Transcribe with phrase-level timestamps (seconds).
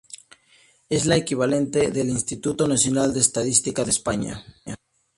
[0.89, 4.43] Es la equivalente del Instituto Nacional de Estadística de España.